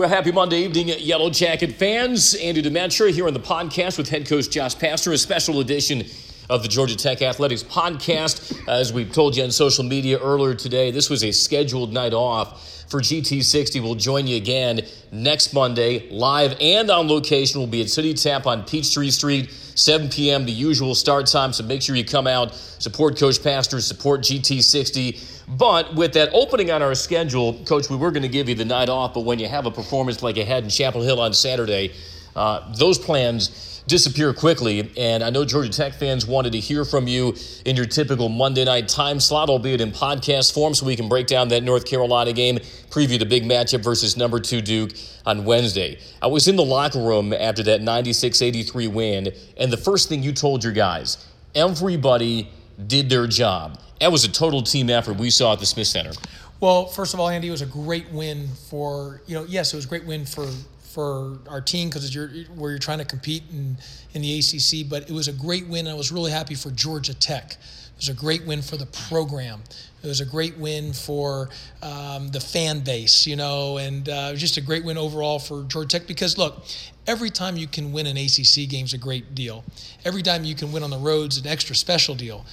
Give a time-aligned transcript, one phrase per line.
[0.00, 2.32] Well, happy Monday evening, Yellow Jacket fans.
[2.32, 6.06] Andy Demetra here on the podcast with head coach Josh Pastner, a special edition
[6.50, 8.68] of the Georgia Tech Athletics podcast.
[8.68, 12.84] As we told you on social media earlier today, this was a scheduled night off
[12.88, 13.80] for GT60.
[13.80, 14.80] We'll join you again
[15.12, 17.60] next Monday, live and on location.
[17.60, 21.52] We'll be at City Tap on Peachtree Street, 7 p.m., the usual start time.
[21.52, 25.56] So make sure you come out, support Coach Pastner, support GT60.
[25.56, 28.64] But with that opening on our schedule, Coach, we were going to give you the
[28.64, 31.32] night off, but when you have a performance like you had in Chapel Hill on
[31.32, 31.92] Saturday,
[32.36, 34.90] uh, those plans disappear quickly.
[34.96, 37.34] And I know Georgia Tech fans wanted to hear from you
[37.64, 41.26] in your typical Monday night time slot, albeit in podcast form, so we can break
[41.26, 42.58] down that North Carolina game,
[42.90, 44.92] preview the big matchup versus number two Duke
[45.26, 45.98] on Wednesday.
[46.22, 50.22] I was in the locker room after that 96 83 win, and the first thing
[50.22, 52.48] you told your guys, everybody
[52.86, 53.78] did their job.
[54.00, 56.12] That was a total team effort we saw at the Smith Center.
[56.60, 59.44] Well, first of all, Andy, it was a great win for you know.
[59.44, 60.46] Yes, it was a great win for
[60.92, 63.76] for our team because you're where you're trying to compete in
[64.14, 64.88] in the ACC.
[64.88, 65.86] But it was a great win.
[65.86, 67.52] I was really happy for Georgia Tech.
[67.52, 69.62] It was a great win for the program.
[70.02, 71.50] It was a great win for
[71.82, 75.38] um, the fan base, you know, and uh, it was just a great win overall
[75.38, 76.64] for Georgia Tech because look,
[77.06, 79.64] every time you can win an ACC game is a great deal.
[80.04, 82.46] Every time you can win on the roads, an extra special deal.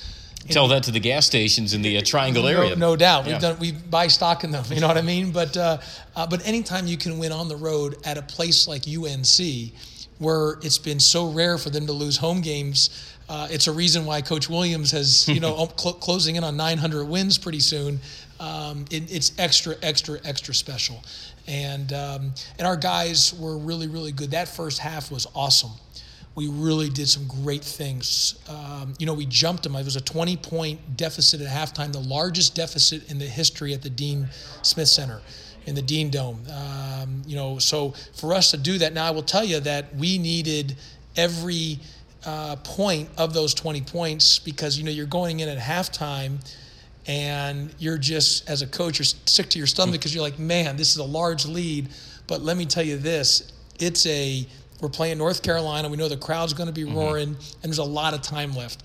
[0.49, 2.75] Tell that to the gas stations in the uh, Triangle area.
[2.75, 4.63] No doubt, we've done we buy stock in them.
[4.77, 5.31] You know what I mean?
[5.31, 5.77] But uh,
[6.15, 9.71] uh, but anytime you can win on the road at a place like UNC,
[10.19, 14.05] where it's been so rare for them to lose home games, uh, it's a reason
[14.05, 17.99] why Coach Williams has you know cl- closing in on 900 wins pretty soon.
[18.39, 21.03] Um, it, it's extra, extra, extra special,
[21.47, 24.31] and um, and our guys were really, really good.
[24.31, 25.71] That first half was awesome
[26.37, 28.37] we really did some great things.
[28.47, 29.75] Um, you know, we jumped them.
[29.75, 33.81] It was a 20 point deficit at halftime, the largest deficit in the history at
[33.81, 34.27] the Dean
[34.61, 35.19] Smith Center
[35.65, 36.43] in the Dean Dome.
[36.53, 39.95] Um, you know, so for us to do that, now I will tell you that
[39.95, 40.75] we needed
[41.15, 41.79] every
[42.23, 46.37] uh, point of those 20 points because, you know, you're going in at halftime
[47.07, 50.77] and you're just, as a coach, you're sick to your stomach because you're like, man,
[50.77, 51.89] this is a large lead.
[52.27, 54.45] But let me tell you this it's a
[54.81, 55.89] we're playing North Carolina.
[55.89, 56.97] We know the crowd's going to be mm-hmm.
[56.97, 58.83] roaring, and there's a lot of time left.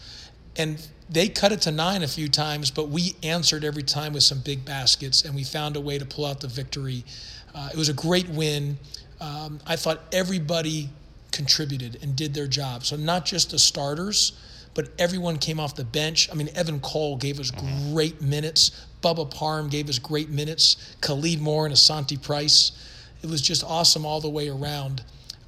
[0.56, 4.22] And they cut it to nine a few times, but we answered every time with
[4.22, 7.04] some big baskets, and we found a way to pull out the victory.
[7.54, 8.78] Uh, it was a great win.
[9.20, 10.88] Um, I thought everybody
[11.30, 12.84] contributed and did their job.
[12.84, 14.32] So not just the starters,
[14.74, 16.28] but everyone came off the bench.
[16.30, 17.92] I mean, Evan Cole gave us mm-hmm.
[17.92, 18.86] great minutes.
[19.02, 20.96] Bubba Parham gave us great minutes.
[21.00, 22.72] Khalid Moore and Asante Price.
[23.22, 25.02] It was just awesome all the way around.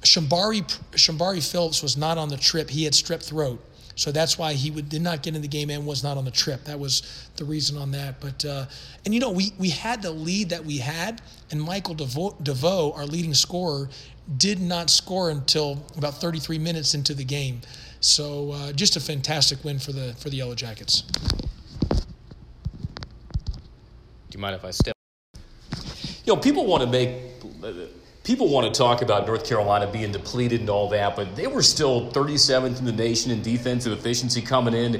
[0.05, 0.61] Shembari,
[0.91, 2.69] Shembari Phillips was not on the trip.
[2.69, 3.59] He had strep throat.
[3.95, 6.25] So that's why he would, did not get in the game and was not on
[6.25, 6.65] the trip.
[6.65, 8.19] That was the reason on that.
[8.19, 8.65] But uh,
[9.05, 12.91] and you know we we had the lead that we had, and Michael DeVoe, DeVoe,
[12.93, 13.89] our leading scorer,
[14.37, 17.61] did not score until about 33 minutes into the game.
[18.01, 21.03] So uh, just a fantastic win for the for the Yellow Jackets.
[24.29, 24.95] Do you mind if I step?
[26.25, 27.39] You know, people want to make
[28.25, 31.61] people want to talk about North Carolina being depleted and all that, but they were
[31.61, 34.95] still 37th in the nation in defensive efficiency coming in,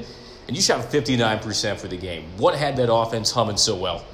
[0.46, 2.24] and you shot 59% for the game.
[2.38, 4.04] What had that offense humming so well?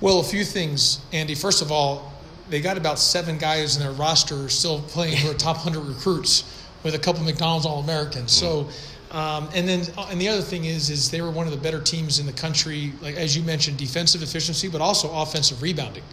[0.00, 1.34] Well, a few things, Andy.
[1.34, 2.12] First of all,
[2.48, 6.94] they got about seven guys in their roster still playing for top 100 recruits with
[6.94, 8.30] a couple McDonald's All Americans.
[8.30, 8.68] So,
[9.10, 11.58] um, and then, uh, and the other thing is, is they were one of the
[11.58, 16.04] better teams in the country, like as you mentioned, defensive efficiency, but also offensive rebounding.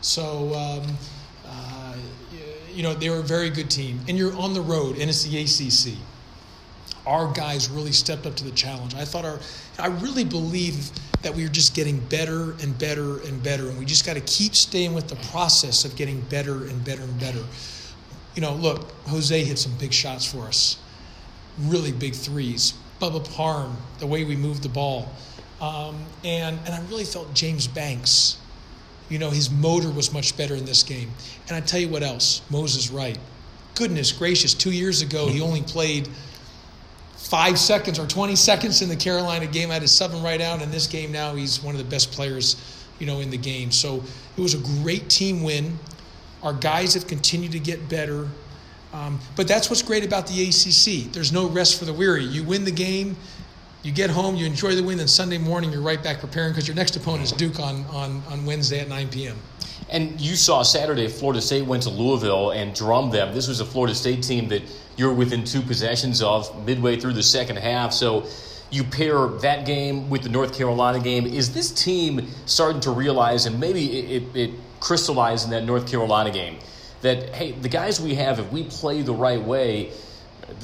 [0.00, 0.96] So, um,
[2.74, 4.00] you know, they were a very good team.
[4.08, 5.98] And you're on the road, and it's the ACC.
[7.06, 8.94] Our guys really stepped up to the challenge.
[8.94, 9.40] I thought our,
[9.78, 10.90] I really believe
[11.22, 13.68] that we are just getting better and better and better.
[13.68, 17.02] And we just got to keep staying with the process of getting better and better
[17.02, 17.44] and better.
[18.34, 20.78] You know, look, Jose hit some big shots for us,
[21.58, 22.74] really big threes.
[23.00, 25.12] Bubba Parham, the way we moved the ball.
[25.60, 28.38] Um, and, and I really felt James Banks
[29.08, 31.10] you know, his motor was much better in this game.
[31.48, 33.18] And I tell you what else, Moses Wright.
[33.74, 36.08] Goodness gracious, two years ago he only played
[37.16, 39.70] five seconds or 20 seconds in the Carolina game.
[39.70, 40.60] I had to seven right out.
[40.60, 42.56] In this game now, he's one of the best players,
[42.98, 43.70] you know, in the game.
[43.70, 44.02] So
[44.36, 45.78] it was a great team win.
[46.42, 48.28] Our guys have continued to get better.
[48.92, 51.10] Um, but that's what's great about the ACC.
[51.12, 52.24] There's no rest for the weary.
[52.24, 53.16] You win the game,
[53.82, 56.68] you get home, you enjoy the win, and Sunday morning you're right back preparing because
[56.68, 59.36] your next opponent is Duke on, on, on Wednesday at 9 p.m.
[59.90, 63.34] And you saw Saturday, Florida State went to Louisville and drummed them.
[63.34, 64.62] This was a Florida State team that
[64.96, 67.92] you're within two possessions of midway through the second half.
[67.92, 68.26] So
[68.70, 71.26] you pair that game with the North Carolina game.
[71.26, 74.50] Is this team starting to realize, and maybe it, it, it
[74.80, 76.58] crystallized in that North Carolina game.
[77.02, 79.92] That, hey, the guys we have, if we play the right way,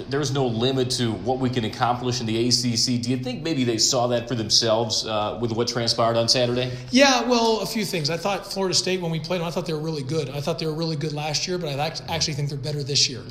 [0.08, 3.02] there's no limit to what we can accomplish in the ACC.
[3.02, 6.73] Do you think maybe they saw that for themselves uh, with what transpired on Saturday?
[6.90, 8.11] Yeah, well, a few things.
[8.11, 10.31] I thought Florida State, when we played them, I thought they were really good.
[10.31, 13.08] I thought they were really good last year, but I actually think they're better this
[13.08, 13.23] year.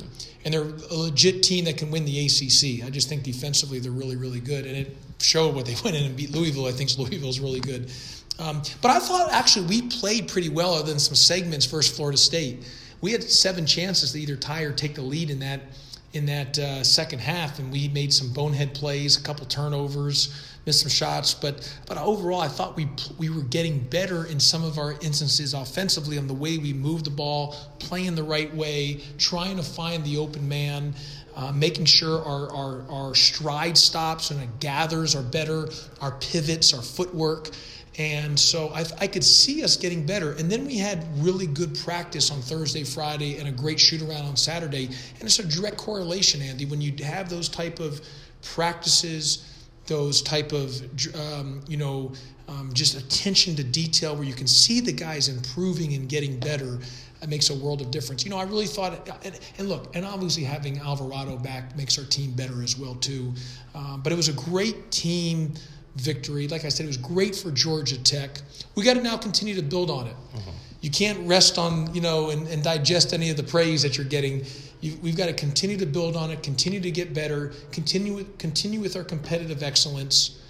[0.44, 2.86] And they're a legit team that can win the ACC.
[2.86, 4.66] I just think defensively they're really, really good.
[4.66, 6.66] And it showed what they went in and beat Louisville.
[6.66, 7.90] I think Louisville's really good.
[8.38, 12.18] Um, but I thought actually we played pretty well other than some segments versus Florida
[12.18, 12.64] State.
[13.00, 15.60] We had seven chances to either tie or take the lead in that–
[16.14, 20.34] in that uh, second half, and we made some bonehead plays, a couple turnovers,
[20.64, 21.34] missed some shots.
[21.34, 22.88] But but overall, I thought we
[23.18, 27.04] we were getting better in some of our instances offensively on the way we moved
[27.04, 30.94] the ball, playing the right way, trying to find the open man.
[31.36, 35.68] Uh, making sure our, our, our stride stops and our gathers are better,
[36.00, 37.50] our pivots, our footwork.
[37.98, 40.32] And so I, I, could see us getting better.
[40.32, 44.24] And then we had really good practice on Thursday, Friday, and a great shoot around
[44.24, 44.86] on Saturday.
[44.86, 46.64] And it's a direct correlation, Andy.
[46.64, 48.00] When you have those type of
[48.40, 50.80] practices, those type of,
[51.16, 52.12] um, you know,
[52.46, 56.78] um, just attention to detail where you can see the guys improving and getting better,
[57.20, 58.24] it makes a world of difference.
[58.24, 62.04] You know, I really thought, and, and look, and obviously having Alvarado back makes our
[62.04, 63.34] team better as well too.
[63.74, 65.54] Um, but it was a great team
[66.00, 66.48] victory.
[66.48, 68.40] Like I said, it was great for Georgia Tech.
[68.74, 70.16] We got to now continue to build on it.
[70.34, 70.50] Mm-hmm.
[70.80, 74.06] You can't rest on, you know, and, and, digest any of the praise that you're
[74.06, 74.44] getting.
[74.80, 78.80] You, we've got to continue to build on it, continue to get better, continue continue
[78.80, 80.40] with our competitive excellence.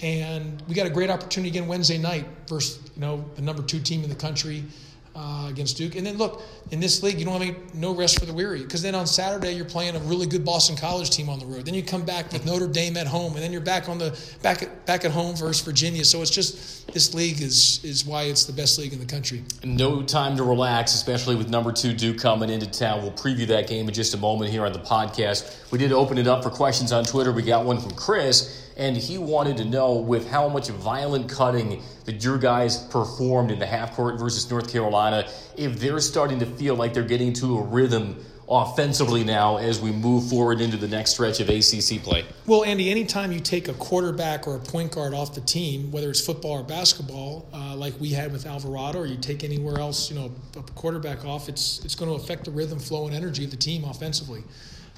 [0.00, 3.80] And we got a great opportunity again Wednesday night versus, you know, the number two
[3.80, 4.64] team in the country
[5.16, 5.96] uh, against Duke.
[5.96, 8.62] And then look, in this league, you don't have any, no rest for the weary
[8.62, 11.64] because then on Saturday you're playing a really good Boston College team on the road.
[11.64, 14.18] Then you come back with Notre Dame at home, and then you're back on the
[14.42, 16.04] back at, back at home versus Virginia.
[16.04, 19.42] So it's just this league is is why it's the best league in the country.
[19.64, 23.02] No time to relax, especially with number two Duke coming into town.
[23.02, 25.70] We'll preview that game in just a moment here on the podcast.
[25.70, 27.32] We did open it up for questions on Twitter.
[27.32, 31.82] We got one from Chris and he wanted to know with how much violent cutting
[32.06, 36.46] that your guys performed in the half court versus North Carolina, if they're starting to
[36.46, 40.86] feel like they're getting to a rhythm offensively now as we move forward into the
[40.86, 42.24] next stretch of ACC play?
[42.46, 46.08] Well, Andy, anytime you take a quarterback or a point guard off the team, whether
[46.10, 50.10] it's football or basketball, uh, like we had with Alvarado, or you take anywhere else,
[50.10, 53.44] you know, a quarterback off, it's it's going to affect the rhythm, flow, and energy
[53.44, 54.44] of the team offensively.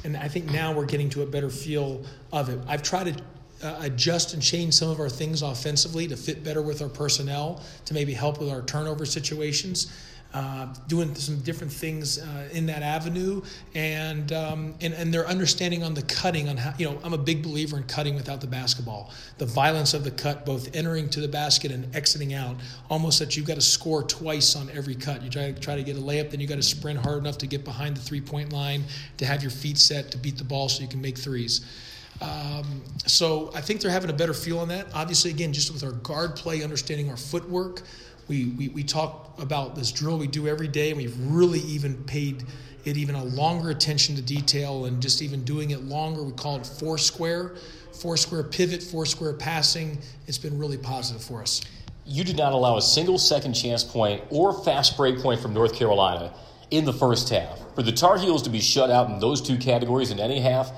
[0.04, 2.60] And I think now we're getting to a better feel of it.
[2.68, 3.22] I've tried to
[3.62, 7.62] uh, adjust and change some of our things offensively to fit better with our personnel,
[7.84, 9.92] to maybe help with our turnover situations.
[10.34, 13.40] Uh, doing some different things uh, in that avenue,
[13.74, 17.18] and, um, and and their understanding on the cutting on how you know I'm a
[17.18, 19.10] big believer in cutting without the basketball.
[19.38, 22.56] The violence of the cut, both entering to the basket and exiting out,
[22.90, 25.22] almost that you've got to score twice on every cut.
[25.22, 27.38] You try to try to get a layup, then you got to sprint hard enough
[27.38, 28.84] to get behind the three point line
[29.16, 31.64] to have your feet set to beat the ball so you can make threes.
[32.20, 34.86] Um, so I think they're having a better feel on that.
[34.92, 37.82] Obviously, again, just with our guard play, understanding our footwork,
[38.26, 41.94] we, we, we talk about this drill we do every day, and we've really even
[42.04, 42.44] paid
[42.84, 46.22] it even a longer attention to detail and just even doing it longer.
[46.22, 47.56] We call it four square,
[47.92, 49.98] four square pivot, four square passing.
[50.26, 51.62] It's been really positive for us.
[52.06, 55.74] You did not allow a single second chance point or fast break point from North
[55.74, 56.32] Carolina
[56.70, 57.58] in the first half.
[57.74, 60.72] For the Tar Heels to be shut out in those two categories in any half,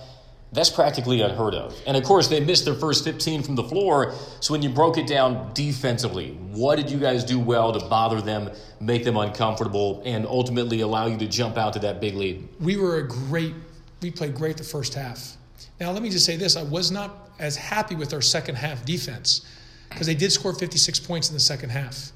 [0.53, 1.79] that's practically unheard of.
[1.87, 4.15] And of course, they missed their first 15 from the floor.
[4.41, 8.21] So when you broke it down defensively, what did you guys do well to bother
[8.21, 12.49] them, make them uncomfortable, and ultimately allow you to jump out to that big lead?
[12.59, 13.55] We were a great,
[14.03, 15.37] we played great the first half.
[15.79, 18.85] Now, let me just say this I was not as happy with our second half
[18.85, 19.47] defense
[19.89, 22.11] because they did score 56 points in the second half.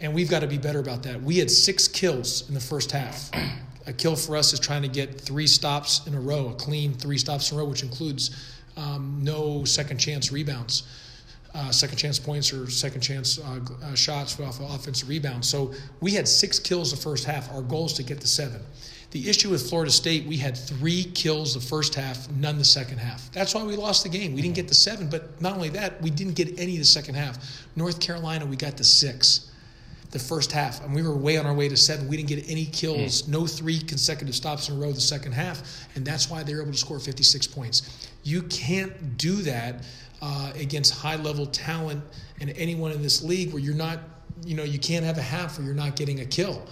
[0.00, 1.20] And we've got to be better about that.
[1.22, 3.30] We had six kills in the first half
[3.86, 6.94] a kill for us is trying to get three stops in a row, a clean
[6.94, 10.84] three stops in a row, which includes um, no second chance rebounds,
[11.54, 15.48] uh, second chance points or second chance uh, uh, shots off of offensive rebounds.
[15.48, 17.52] So we had six kills the first half.
[17.52, 18.62] Our goal is to get to seven.
[19.10, 22.98] The issue with Florida State, we had three kills the first half, none the second
[22.98, 23.32] half.
[23.32, 24.34] That's why we lost the game.
[24.34, 27.16] We didn't get to seven, but not only that, we didn't get any the second
[27.16, 27.66] half.
[27.74, 29.49] North Carolina, we got to six
[30.10, 32.08] the first half, and we were way on our way to seven.
[32.08, 33.28] We didn't get any kills, mm.
[33.28, 35.62] no three consecutive stops in a row the second half,
[35.94, 38.08] and that's why they were able to score 56 points.
[38.24, 39.84] You can't do that
[40.20, 42.02] uh, against high level talent
[42.40, 44.00] and anyone in this league where you're not,
[44.44, 46.66] you know, you can't have a half where you're not getting a kill.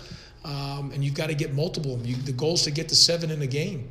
[0.45, 1.99] Um, and you've got to get multiple.
[2.03, 3.91] You, the goal is to get to seven in a game.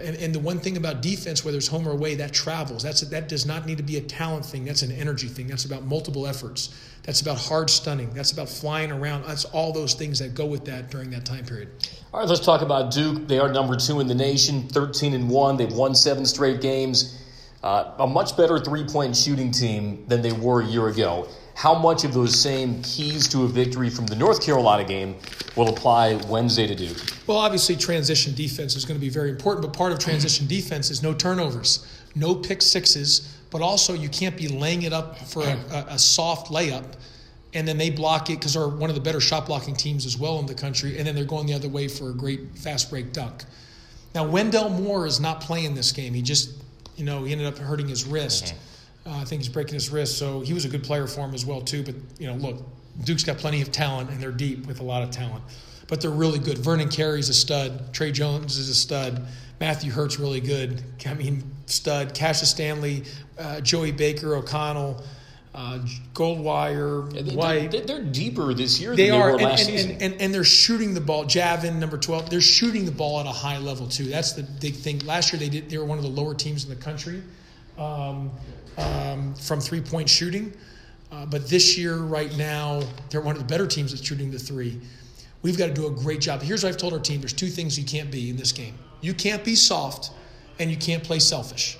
[0.00, 2.82] And, and the one thing about defense, whether it's home or away, that travels.
[2.82, 4.64] That's that does not need to be a talent thing.
[4.64, 5.46] That's an energy thing.
[5.46, 6.74] That's about multiple efforts.
[7.02, 8.10] That's about hard stunning.
[8.12, 9.24] That's about flying around.
[9.26, 11.70] That's all those things that go with that during that time period.
[12.12, 13.26] All right, let's talk about Duke.
[13.26, 15.56] They are number two in the nation, 13 and one.
[15.56, 17.16] They've won seven straight games.
[17.62, 21.28] Uh, a much better three point shooting team than they were a year ago.
[21.60, 25.14] How much of those same keys to a victory from the North Carolina game
[25.56, 26.96] will apply Wednesday to Duke?
[27.26, 30.90] Well, obviously, transition defense is going to be very important, but part of transition defense
[30.90, 35.42] is no turnovers, no pick sixes, but also you can't be laying it up for
[35.42, 36.94] a, a, a soft layup
[37.52, 40.16] and then they block it because they're one of the better shot blocking teams as
[40.16, 42.88] well in the country, and then they're going the other way for a great fast
[42.88, 43.44] break dunk.
[44.14, 46.14] Now, Wendell Moore is not playing this game.
[46.14, 46.54] He just,
[46.96, 48.46] you know, he ended up hurting his wrist.
[48.46, 48.69] Mm-hmm.
[49.06, 51.34] Uh, I think he's breaking his wrist, so he was a good player for him
[51.34, 51.82] as well too.
[51.82, 52.62] But you know, look,
[53.04, 55.42] Duke's got plenty of talent, and they're deep with a lot of talent.
[55.88, 56.58] But they're really good.
[56.58, 57.92] Vernon Carey's a stud.
[57.92, 59.26] Tre Jones is a stud.
[59.58, 60.82] Matthew Hurt's really good.
[61.06, 62.14] I mean, stud.
[62.14, 63.04] Cassius Stanley,
[63.38, 65.02] uh, Joey Baker, O'Connell.
[65.52, 65.80] Uh,
[66.14, 67.72] Goldwire, they, White.
[67.72, 69.90] They're, they're, deeper this year they than they are, were and, last and, season.
[69.90, 71.24] And, and, and, they're shooting the ball.
[71.24, 74.04] Javin, number 12, they're shooting the ball at a high level, too.
[74.04, 75.00] That's the big thing.
[75.00, 75.68] Last year, they did.
[75.68, 77.20] They were one of the lower teams in the country.
[77.78, 78.30] Um,
[78.78, 80.52] um, from three point shooting.
[81.12, 84.38] Uh, but this year, right now, they're one of the better teams at shooting the
[84.38, 84.80] three.
[85.42, 86.40] We've got to do a great job.
[86.40, 88.78] Here's what I've told our team there's two things you can't be in this game
[89.00, 90.10] you can't be soft,
[90.58, 91.78] and you can't play selfish.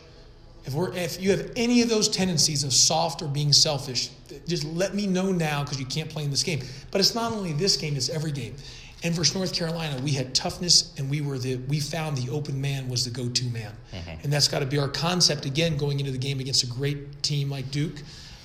[0.65, 4.11] If, we're, if you have any of those tendencies of soft or being selfish,
[4.47, 6.61] just let me know now because you can't play in this game.
[6.91, 8.55] But it's not only this game, it's every game.
[9.03, 12.61] And versus North Carolina, we had toughness, and we were the we found the open
[12.61, 14.11] man was the go-to man, mm-hmm.
[14.23, 17.23] and that's got to be our concept again going into the game against a great
[17.23, 18.03] team like Duke.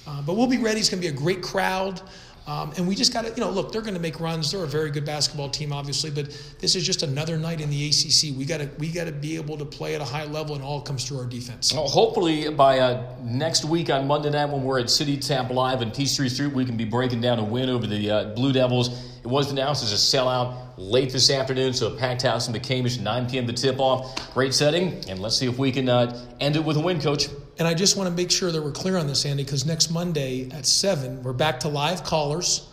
[0.08, 0.80] Uh, but we'll be ready.
[0.80, 2.02] It's going to be a great crowd.
[2.48, 4.52] Um, and we just got to, you know, look, they're going to make runs.
[4.52, 6.26] They're a very good basketball team, obviously, but
[6.60, 8.38] this is just another night in the ACC.
[8.38, 10.64] We got to, we got to be able to play at a high level, and
[10.64, 11.74] all comes through our defense.
[11.74, 15.82] Well, hopefully, by uh, next week on Monday night when we're at City Tap Live
[15.82, 18.90] and Peachtree Street, we can be breaking down a win over the uh, Blue Devils.
[19.24, 23.00] It was announced as a sellout late this afternoon, so a packed house in McCamish,
[23.00, 23.48] 9 p.m.
[23.48, 24.32] the tip off.
[24.36, 27.28] Great setting, and let's see if we can uh, end it with a win, Coach.
[27.58, 29.90] And I just want to make sure that we're clear on this, Andy, because next
[29.90, 32.68] Monday at 7, we're back to live callers.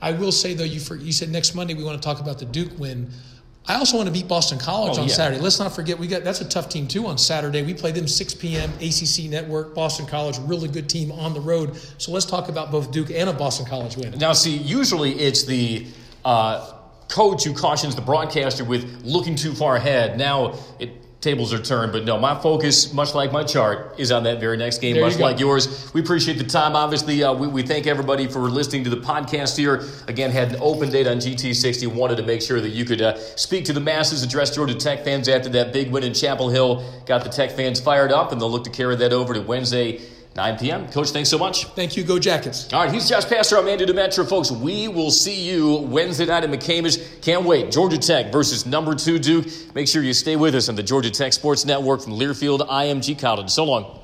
[0.00, 2.38] I will say though, you for, you said next Monday we want to talk about
[2.38, 3.10] the Duke win.
[3.66, 5.14] I also want to beat Boston College oh, on yeah.
[5.14, 5.40] Saturday.
[5.40, 7.62] Let's not forget we got that's a tough team too on Saturday.
[7.62, 8.70] We play them 6 p.m.
[8.80, 11.76] ACC Network, Boston College, really good team on the road.
[11.96, 14.18] So let's talk about both Duke and a Boston College win.
[14.18, 15.86] Now, see, usually it's the
[16.26, 16.74] uh,
[17.08, 20.18] coach who cautions the broadcaster with looking too far ahead.
[20.18, 20.90] Now it
[21.24, 21.90] tables are turned.
[21.90, 25.02] But no, my focus, much like my chart, is on that very next game, there
[25.02, 25.92] much you like yours.
[25.94, 26.76] We appreciate the time.
[26.76, 29.82] Obviously, uh, we, we, thank everybody for listening to the podcast here.
[30.06, 31.88] Again, had an open date on GT60.
[31.88, 35.02] Wanted to make sure that you could uh, speak to the masses, address Georgia Tech
[35.02, 36.84] fans after that big win in Chapel Hill.
[37.06, 40.00] Got the Tech fans fired up, and they'll look to carry that over to Wednesday
[40.36, 40.88] 9 p.m.
[40.88, 41.66] Coach, thanks so much.
[41.66, 42.02] Thank you.
[42.02, 42.72] Go Jackets.
[42.72, 43.60] All right, he's Josh Pastner.
[43.60, 44.28] I'm Andy Demetra.
[44.28, 47.22] Folks, we will see you Wednesday night in McCamish.
[47.22, 47.70] Can't wait.
[47.70, 49.46] Georgia Tech versus number two Duke.
[49.76, 53.16] Make sure you stay with us on the Georgia Tech Sports Network from Learfield IMG
[53.16, 53.48] College.
[53.48, 54.00] So long.